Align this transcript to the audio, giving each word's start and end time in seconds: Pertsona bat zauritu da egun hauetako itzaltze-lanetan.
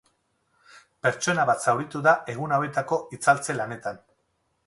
Pertsona 1.07 1.43
bat 1.49 1.67
zauritu 1.67 2.01
da 2.09 2.15
egun 2.35 2.57
hauetako 2.57 2.99
itzaltze-lanetan. 3.19 4.01